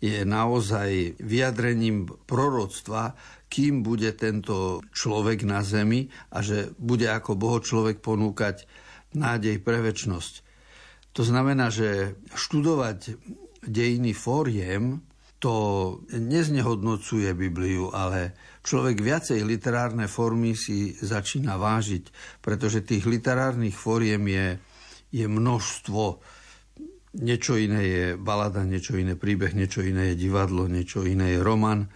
je 0.00 0.24
naozaj 0.24 1.20
vyjadrením 1.20 2.08
proroctva, 2.28 3.14
kým 3.50 3.82
bude 3.82 4.14
tento 4.14 4.78
človek 4.94 5.42
na 5.42 5.66
zemi 5.66 6.06
a 6.30 6.38
že 6.40 6.70
bude 6.78 7.10
ako 7.10 7.34
Boho 7.34 7.58
človek 7.58 7.98
ponúkať 7.98 8.70
nádej 9.18 9.58
pre 9.58 9.82
väčnosť. 9.82 10.46
To 11.18 11.26
znamená, 11.26 11.74
že 11.74 12.14
študovať 12.38 13.18
dejiny 13.66 14.14
fóriem 14.14 15.02
to 15.40 15.54
neznehodnocuje 16.12 17.32
Bibliu, 17.32 17.88
ale 17.90 18.36
človek 18.60 19.00
viacej 19.00 19.40
literárne 19.42 20.04
formy 20.04 20.52
si 20.52 20.92
začína 20.92 21.56
vážiť, 21.56 22.12
pretože 22.44 22.84
tých 22.84 23.08
literárnych 23.08 23.72
fóriem 23.72 24.28
je, 24.28 24.46
je 25.10 25.26
množstvo. 25.26 26.20
Niečo 27.24 27.56
iné 27.56 27.82
je 27.82 28.04
balada, 28.20 28.68
niečo 28.68 29.00
iné 29.00 29.16
príbeh, 29.16 29.56
niečo 29.56 29.80
iné 29.80 30.12
je 30.12 30.20
divadlo, 30.28 30.68
niečo 30.68 31.08
iné 31.08 31.34
je 31.34 31.40
roman. 31.40 31.88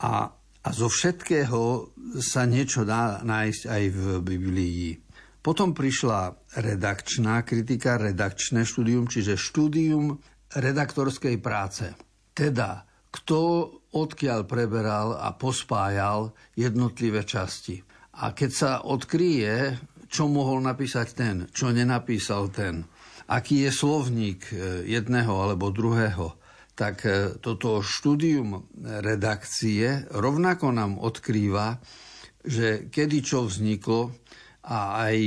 A 0.00 0.32
a 0.64 0.68
zo 0.72 0.88
všetkého 0.88 1.92
sa 2.24 2.48
niečo 2.48 2.88
dá 2.88 3.20
nájsť 3.20 3.62
aj 3.68 3.84
v 3.92 4.04
Biblii. 4.24 4.96
Potom 5.44 5.76
prišla 5.76 6.32
redakčná 6.56 7.44
kritika, 7.44 8.00
redakčné 8.00 8.64
štúdium, 8.64 9.04
čiže 9.04 9.36
štúdium 9.36 10.16
redaktorskej 10.56 11.36
práce. 11.36 11.92
Teda, 12.32 12.88
kto 13.12 13.68
odkiaľ 13.92 14.48
preberal 14.48 15.20
a 15.20 15.36
pospájal 15.36 16.32
jednotlivé 16.56 17.28
časti. 17.28 17.84
A 18.24 18.32
keď 18.32 18.50
sa 18.50 18.70
odkryje, 18.88 19.76
čo 20.08 20.32
mohol 20.32 20.64
napísať 20.64 21.08
ten, 21.12 21.36
čo 21.52 21.74
nenapísal 21.74 22.48
ten, 22.48 22.88
aký 23.28 23.68
je 23.68 23.70
slovník 23.74 24.48
eh, 24.48 24.86
jedného 24.88 25.34
alebo 25.34 25.68
druhého, 25.68 26.43
tak 26.74 27.06
e, 27.06 27.38
toto 27.38 27.80
štúdium 27.80 28.66
redakcie 28.82 30.06
rovnako 30.10 30.74
nám 30.74 30.98
odkrýva, 30.98 31.78
že 32.44 32.90
kedy 32.90 33.18
čo 33.24 33.46
vzniklo 33.46 34.12
a 34.64 35.08
aj 35.08 35.18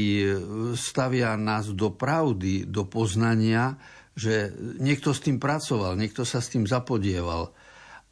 stavia 0.78 1.34
nás 1.38 1.72
do 1.74 1.94
pravdy, 1.94 2.68
do 2.68 2.86
poznania, 2.86 3.78
že 4.18 4.50
niekto 4.82 5.14
s 5.14 5.22
tým 5.22 5.38
pracoval, 5.38 5.94
niekto 5.94 6.26
sa 6.26 6.42
s 6.42 6.50
tým 6.50 6.66
zapodieval. 6.66 7.54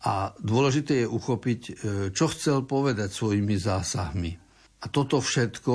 A 0.05 0.37
dôležité 0.37 1.01
je 1.01 1.07
uchopiť, 1.09 1.61
e, 1.65 1.71
čo 2.13 2.29
chcel 2.29 2.69
povedať 2.69 3.09
svojimi 3.09 3.57
zásahmi. 3.57 4.31
A 4.81 4.85
toto 4.93 5.17
všetko 5.17 5.73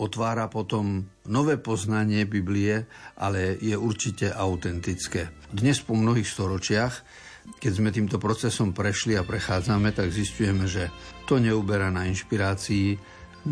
otvára 0.00 0.50
potom 0.50 1.06
nové 1.30 1.60
poznanie 1.60 2.26
Biblie, 2.26 2.86
ale 3.18 3.58
je 3.60 3.76
určite 3.78 4.32
autentické. 4.32 5.30
Dnes 5.52 5.78
po 5.82 5.94
mnohých 5.94 6.26
storočiach, 6.26 6.94
keď 7.60 7.72
sme 7.72 7.92
týmto 7.92 8.16
procesom 8.16 8.72
prešli 8.72 9.14
a 9.20 9.26
prechádzame, 9.26 9.92
tak 9.92 10.08
zistujeme, 10.10 10.64
že 10.64 10.88
to 11.28 11.36
neuberá 11.36 11.92
na 11.92 12.08
inšpirácii, 12.08 12.96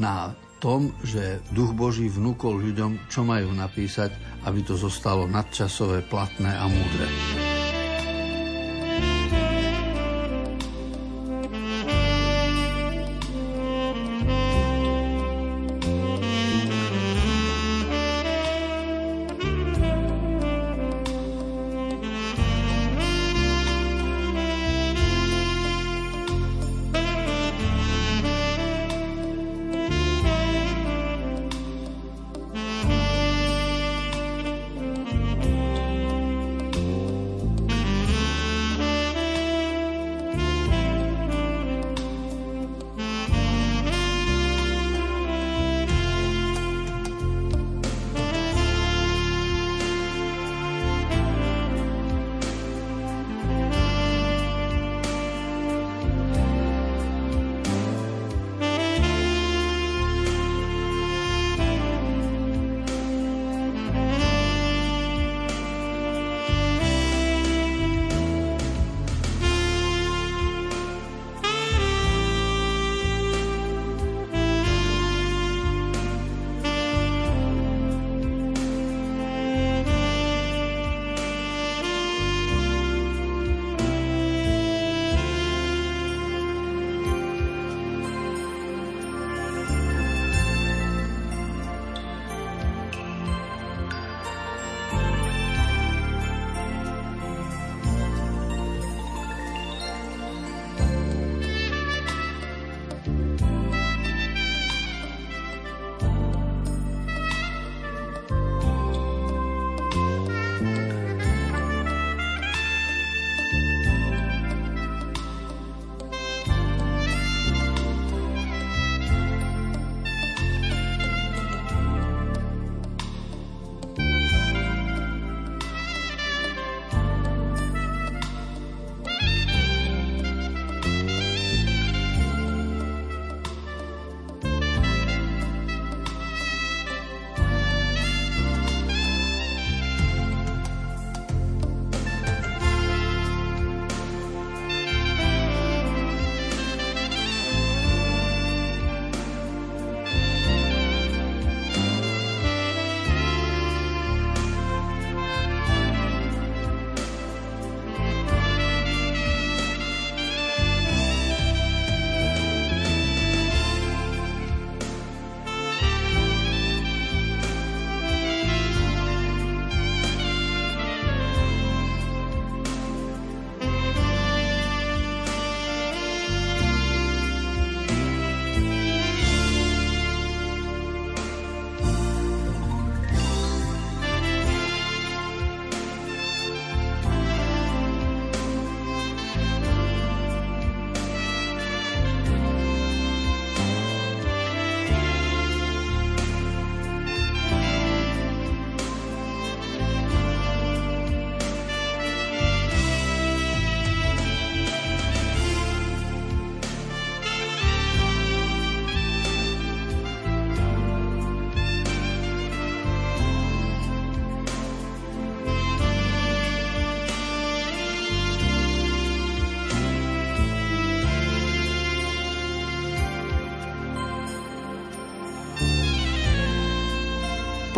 na 0.00 0.32
tom, 0.62 0.94
že 1.04 1.42
Duch 1.52 1.74
Boží 1.74 2.08
vnúkol 2.08 2.62
ľuďom, 2.62 3.10
čo 3.10 3.26
majú 3.26 3.50
napísať, 3.52 4.14
aby 4.48 4.62
to 4.62 4.78
zostalo 4.78 5.28
nadčasové, 5.28 6.06
platné 6.06 6.54
a 6.54 6.64
múdre. 6.70 7.51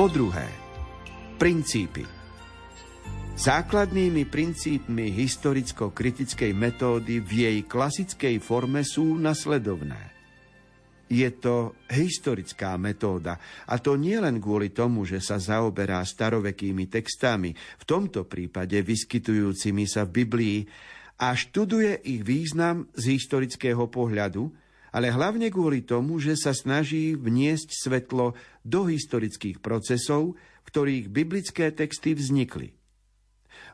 Po 0.04 0.12
druhé, 0.12 0.44
princípy. 1.40 2.04
Základnými 3.40 4.28
princípmi 4.28 5.08
historicko-kritickej 5.08 6.52
metódy 6.52 7.24
v 7.24 7.48
jej 7.48 7.58
klasickej 7.64 8.36
forme 8.36 8.84
sú 8.84 9.16
nasledovné. 9.16 10.12
Je 11.08 11.24
to 11.40 11.72
historická 11.88 12.76
metóda 12.76 13.40
a 13.64 13.80
to 13.80 13.96
nie 13.96 14.20
len 14.20 14.44
kvôli 14.44 14.76
tomu, 14.76 15.08
že 15.08 15.24
sa 15.24 15.40
zaoberá 15.40 16.04
starovekými 16.04 16.84
textami, 16.84 17.56
v 17.56 17.84
tomto 17.88 18.28
prípade 18.28 18.76
vyskytujúcimi 18.84 19.88
sa 19.88 20.04
v 20.04 20.20
Biblii, 20.20 20.58
a 21.16 21.32
študuje 21.32 22.04
ich 22.04 22.20
význam 22.20 22.92
z 22.92 23.16
historického 23.16 23.88
pohľadu, 23.88 24.52
ale 24.94 25.10
hlavne 25.10 25.50
kvôli 25.50 25.82
tomu, 25.82 26.22
že 26.22 26.38
sa 26.38 26.54
snaží 26.54 27.18
vniesť 27.18 27.74
svetlo 27.74 28.38
do 28.62 28.86
historických 28.86 29.58
procesov, 29.58 30.38
v 30.38 30.68
ktorých 30.70 31.10
biblické 31.10 31.74
texty 31.74 32.14
vznikli. 32.14 32.78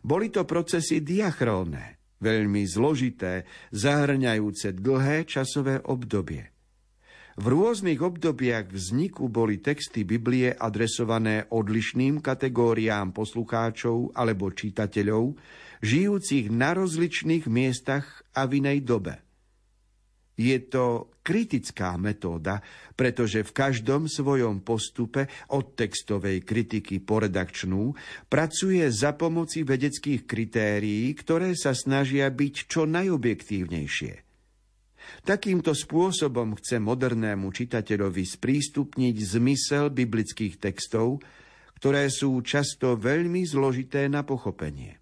Boli 0.01 0.33
to 0.33 0.49
procesy 0.49 1.05
diachrónne, 1.05 2.01
veľmi 2.25 2.65
zložité, 2.65 3.45
zahrňajúce 3.77 4.81
dlhé 4.81 5.29
časové 5.29 5.85
obdobie. 5.85 6.49
V 7.41 7.45
rôznych 7.47 8.01
obdobiach 8.01 8.69
vzniku 8.69 9.29
boli 9.33 9.61
texty 9.61 10.05
Biblie 10.05 10.53
adresované 10.53 11.49
odlišným 11.49 12.21
kategóriám 12.21 13.17
poslucháčov 13.17 14.13
alebo 14.13 14.53
čitateľov, 14.53 15.37
žijúcich 15.81 16.53
na 16.53 16.77
rozličných 16.77 17.49
miestach 17.49 18.25
a 18.37 18.45
v 18.45 18.61
inej 18.61 18.85
dobe. 18.85 19.30
Je 20.41 20.57
to 20.73 21.13
kritická 21.21 22.01
metóda, 22.01 22.65
pretože 22.97 23.45
v 23.45 23.53
každom 23.53 24.09
svojom 24.09 24.65
postupe 24.65 25.29
od 25.53 25.77
textovej 25.77 26.41
kritiky 26.49 27.05
po 27.05 27.21
redakčnú 27.21 27.93
pracuje 28.33 28.89
za 28.89 29.13
pomoci 29.13 29.69
vedeckých 29.69 30.25
kritérií, 30.25 31.13
ktoré 31.13 31.53
sa 31.53 31.77
snažia 31.77 32.33
byť 32.33 32.55
čo 32.65 32.89
najobjektívnejšie. 32.89 34.15
Takýmto 35.21 35.77
spôsobom 35.77 36.57
chce 36.57 36.81
modernému 36.81 37.53
čitateľovi 37.53 38.25
sprístupniť 38.25 39.17
zmysel 39.21 39.93
biblických 39.93 40.57
textov, 40.57 41.21
ktoré 41.77 42.09
sú 42.09 42.41
často 42.41 42.97
veľmi 42.97 43.45
zložité 43.45 44.09
na 44.09 44.25
pochopenie. 44.25 45.00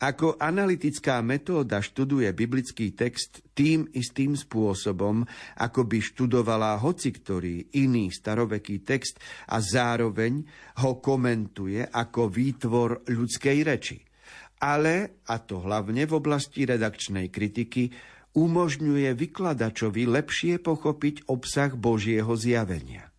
Ako 0.00 0.40
analytická 0.40 1.20
metóda 1.20 1.84
študuje 1.84 2.32
biblický 2.32 2.96
text 2.96 3.44
tým 3.52 3.84
istým 3.92 4.32
spôsobom, 4.32 5.28
ako 5.60 5.80
by 5.84 5.98
študovala 6.00 6.80
hoci 6.80 7.12
ktorý 7.12 7.76
iný 7.76 8.08
staroveký 8.08 8.80
text 8.80 9.20
a 9.52 9.60
zároveň 9.60 10.40
ho 10.80 11.04
komentuje 11.04 11.84
ako 11.84 12.32
výtvor 12.32 13.12
ľudskej 13.12 13.58
reči. 13.60 14.00
Ale, 14.64 15.20
a 15.28 15.36
to 15.36 15.60
hlavne 15.60 16.08
v 16.08 16.12
oblasti 16.16 16.64
redakčnej 16.64 17.28
kritiky, 17.28 17.92
umožňuje 18.40 19.12
vykladačovi 19.12 20.08
lepšie 20.08 20.64
pochopiť 20.64 21.28
obsah 21.28 21.76
Božieho 21.76 22.32
zjavenia. 22.40 23.09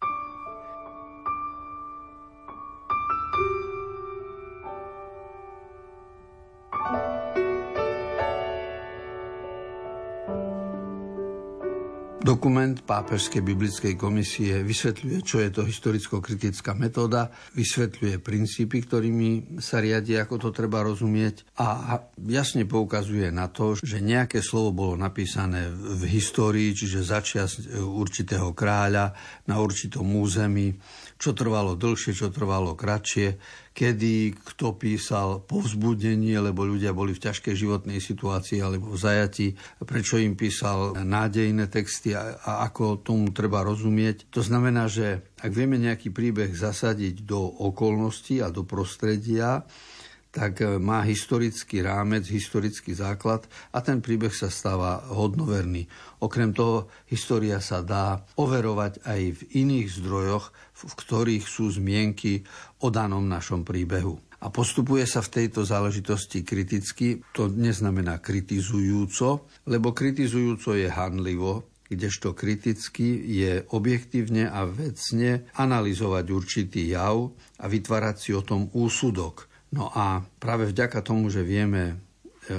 Dokument 12.21 12.77
Pápežskej 12.77 13.41
biblickej 13.41 13.97
komisie 13.97 14.61
vysvetľuje, 14.61 15.25
čo 15.25 15.41
je 15.41 15.49
to 15.49 15.65
historicko-kritická 15.65 16.77
metóda, 16.77 17.33
vysvetľuje 17.57 18.21
princípy, 18.21 18.85
ktorými 18.85 19.57
sa 19.57 19.81
riadi, 19.81 20.21
ako 20.21 20.37
to 20.37 20.49
treba 20.53 20.85
rozumieť 20.85 21.57
a 21.57 21.97
jasne 22.29 22.69
poukazuje 22.69 23.33
na 23.33 23.49
to, 23.49 23.73
že 23.73 24.05
nejaké 24.05 24.45
slovo 24.45 24.69
bolo 24.69 24.93
napísané 25.01 25.73
v 25.73 26.05
histórii, 26.13 26.77
čiže 26.77 27.01
začias 27.01 27.57
určitého 27.73 28.53
kráľa 28.53 29.17
na 29.49 29.57
určitom 29.57 30.05
území, 30.13 30.77
čo 31.17 31.33
trvalo 31.33 31.73
dlhšie, 31.73 32.13
čo 32.13 32.29
trvalo 32.29 32.77
kratšie, 32.77 33.41
kedy 33.71 34.35
kto 34.35 34.75
písal 34.75 35.47
povzbudenie, 35.47 36.35
lebo 36.43 36.67
ľudia 36.67 36.91
boli 36.91 37.15
v 37.15 37.23
ťažkej 37.23 37.55
životnej 37.55 38.03
situácii 38.03 38.59
alebo 38.59 38.91
v 38.91 38.99
zajati, 38.99 39.47
prečo 39.87 40.19
im 40.19 40.35
písal 40.35 40.99
nádejné 41.01 41.71
texty 41.71 42.10
a, 42.13 42.37
a 42.41 42.51
ako 42.69 43.03
tomu 43.03 43.31
treba 43.35 43.65
rozumieť. 43.65 44.31
To 44.33 44.41
znamená, 44.43 44.87
že 44.87 45.33
ak 45.39 45.51
vieme 45.51 45.79
nejaký 45.79 46.13
príbeh 46.13 46.51
zasadiť 46.53 47.25
do 47.25 47.39
okolností 47.41 48.39
a 48.39 48.53
do 48.53 48.63
prostredia, 48.67 49.65
tak 50.31 50.63
e, 50.63 50.79
má 50.79 51.03
historický 51.03 51.83
rámec, 51.83 52.23
historický 52.25 52.95
základ 52.95 53.45
a 53.75 53.83
ten 53.83 53.99
príbeh 53.99 54.31
sa 54.31 54.47
stáva 54.47 55.03
hodnoverný. 55.11 55.85
Okrem 56.23 56.55
toho, 56.55 56.87
história 57.11 57.59
sa 57.59 57.83
dá 57.83 58.23
overovať 58.39 59.03
aj 59.03 59.21
v 59.35 59.41
iných 59.67 59.87
zdrojoch, 59.99 60.55
v 60.71 60.93
ktorých 60.95 61.45
sú 61.45 61.69
zmienky 61.69 62.47
o 62.81 62.89
danom 62.89 63.27
našom 63.27 63.67
príbehu. 63.67 64.17
A 64.41 64.49
postupuje 64.49 65.05
sa 65.05 65.21
v 65.21 65.37
tejto 65.37 65.61
záležitosti 65.61 66.41
kriticky, 66.41 67.21
to 67.29 67.45
neznamená 67.45 68.17
kritizujúco, 68.17 69.45
lebo 69.69 69.93
kritizujúco 69.93 70.73
je 70.73 70.89
handlivo, 70.89 71.70
kdežto 71.91 72.31
kriticky 72.31 73.19
je 73.19 73.67
objektívne 73.75 74.47
a 74.47 74.63
vecne 74.63 75.43
analyzovať 75.59 76.25
určitý 76.31 76.95
jav 76.95 77.35
a 77.59 77.65
vytvárať 77.67 78.15
si 78.15 78.31
o 78.31 78.39
tom 78.39 78.71
úsudok. 78.71 79.51
No 79.75 79.91
a 79.91 80.23
práve 80.39 80.71
vďaka 80.71 81.03
tomu, 81.03 81.27
že 81.27 81.43
vieme 81.43 81.83
e, 81.91 81.95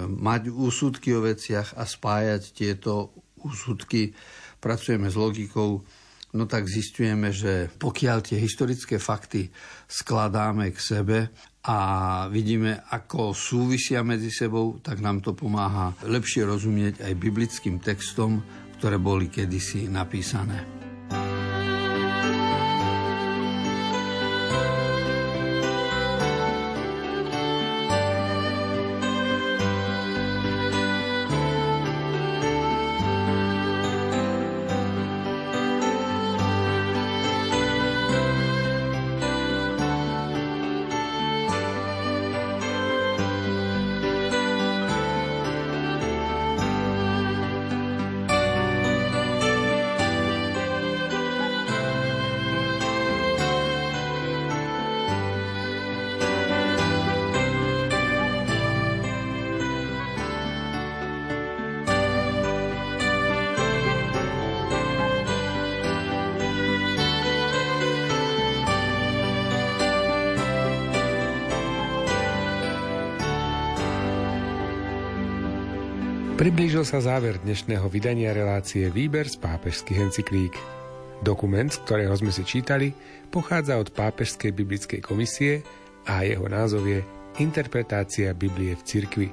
mať 0.05 0.53
úsudky 0.53 1.17
o 1.17 1.25
veciach 1.25 1.77
a 1.77 1.89
spájať 1.89 2.53
tieto 2.53 3.13
úsudky, 3.41 4.13
pracujeme 4.61 5.09
s 5.09 5.17
logikou, 5.17 5.85
no 6.33 6.45
tak 6.49 6.69
zistujeme, 6.69 7.33
že 7.33 7.69
pokiaľ 7.77 8.19
tie 8.25 8.39
historické 8.41 8.97
fakty 8.97 9.53
skladáme 9.89 10.73
k 10.73 10.79
sebe 10.81 11.19
a 11.63 11.79
vidíme, 12.33 12.81
ako 12.91 13.37
súvisia 13.37 14.03
medzi 14.03 14.33
sebou, 14.33 14.81
tak 14.83 14.99
nám 14.99 15.21
to 15.23 15.37
pomáha 15.37 15.95
lepšie 16.03 16.43
rozumieť 16.49 17.05
aj 17.07 17.13
biblickým 17.21 17.79
textom, 17.79 18.43
ktoré 18.83 18.99
boli 18.99 19.31
kedysi 19.31 19.87
napísané. 19.87 20.91
Priblížil 76.43 76.83
sa 76.83 76.99
záver 76.99 77.39
dnešného 77.47 77.87
vydania 77.87 78.35
relácie 78.35 78.91
Výber 78.91 79.31
z 79.31 79.39
pápežských 79.39 80.11
encyklík. 80.11 80.51
Dokument, 81.23 81.71
z 81.71 81.79
ktorého 81.87 82.11
sme 82.19 82.35
si 82.35 82.43
čítali, 82.43 82.91
pochádza 83.31 83.79
od 83.79 83.95
Pápežskej 83.95 84.51
biblickej 84.51 85.07
komisie 85.07 85.63
a 86.03 86.27
jeho 86.27 86.43
názov 86.51 86.83
je 86.91 86.99
Interpretácia 87.39 88.35
Biblie 88.35 88.75
v 88.75 88.83
cirkvi. 88.83 89.29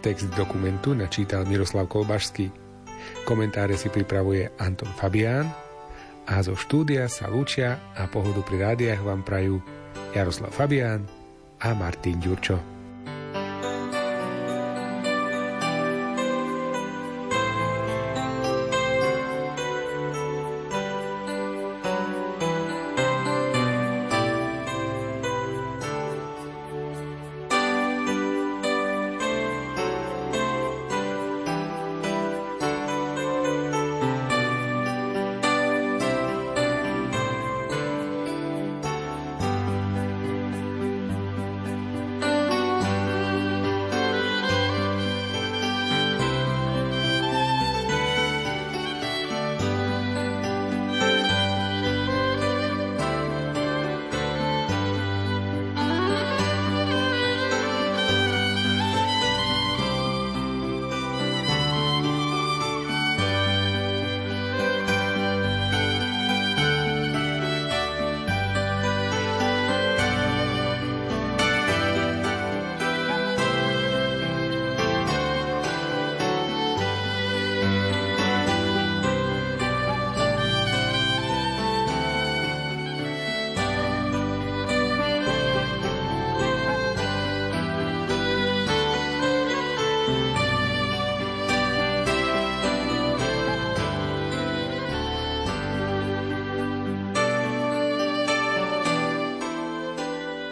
Text 0.00 0.32
dokumentu 0.32 0.96
načítal 0.96 1.44
Miroslav 1.44 1.84
Kolbašský. 1.92 2.48
Komentáre 3.28 3.76
si 3.76 3.92
pripravuje 3.92 4.48
Anton 4.56 4.88
Fabián 4.96 5.52
a 6.24 6.40
zo 6.40 6.56
štúdia 6.56 7.12
sa 7.12 7.28
lúčia 7.28 7.76
a 7.92 8.08
pohodu 8.08 8.40
pri 8.40 8.72
rádiách 8.72 9.04
vám 9.04 9.20
prajú 9.20 9.60
Jaroslav 10.16 10.48
Fabián 10.48 11.04
a 11.60 11.76
Martin 11.76 12.16
Ďurčo. 12.24 12.79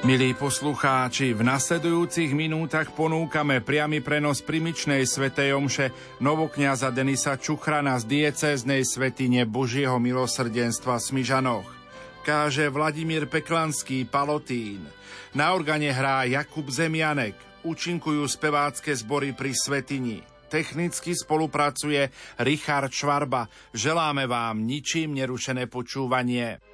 Milí 0.08 0.32
poslucháči, 0.32 1.36
v 1.36 1.44
nasledujúcich 1.44 2.32
minútach 2.32 2.96
ponúkame 2.96 3.60
priamy 3.60 4.00
prenos 4.00 4.40
primičnej 4.40 5.04
svetej 5.04 5.52
omše 5.52 5.92
novokňaza 6.24 6.88
Denisa 6.96 7.36
Čuchrana 7.36 8.00
z 8.00 8.08
diecéznej 8.08 8.88
svetine 8.88 9.44
Božieho 9.44 10.00
milosrdenstva 10.00 10.96
Smižanoch. 10.96 11.68
Káže 12.24 12.72
Vladimír 12.72 13.28
Peklanský 13.28 14.08
Palotín. 14.08 14.88
Na 15.36 15.52
organe 15.52 15.92
hrá 15.92 16.24
Jakub 16.24 16.72
Zemianek. 16.72 17.36
Účinkujú 17.68 18.24
spevácké 18.32 18.96
zbory 18.96 19.36
pri 19.36 19.52
svetini. 19.52 20.24
Technicky 20.48 21.12
spolupracuje 21.12 22.08
Richard 22.40 22.96
Švarba. 22.96 23.44
Želáme 23.76 24.24
vám 24.24 24.64
ničím 24.64 25.20
nerušené 25.20 25.68
počúvanie. 25.68 26.64